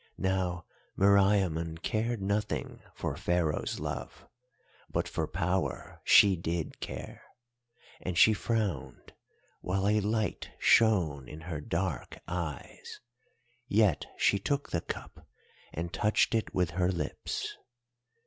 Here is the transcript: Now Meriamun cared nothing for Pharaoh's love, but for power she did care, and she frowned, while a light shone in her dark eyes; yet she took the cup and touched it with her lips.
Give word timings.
Now 0.17 0.65
Meriamun 0.97 1.77
cared 1.83 2.23
nothing 2.23 2.81
for 2.95 3.15
Pharaoh's 3.15 3.79
love, 3.79 4.27
but 4.89 5.07
for 5.07 5.27
power 5.27 6.01
she 6.03 6.35
did 6.35 6.79
care, 6.79 7.21
and 8.01 8.17
she 8.17 8.33
frowned, 8.33 9.13
while 9.59 9.87
a 9.87 9.99
light 10.01 10.49
shone 10.57 11.29
in 11.29 11.41
her 11.41 11.61
dark 11.61 12.17
eyes; 12.27 12.99
yet 13.67 14.05
she 14.17 14.39
took 14.39 14.71
the 14.71 14.81
cup 14.81 15.27
and 15.71 15.93
touched 15.93 16.33
it 16.33 16.51
with 16.51 16.71
her 16.71 16.91
lips. 16.91 17.55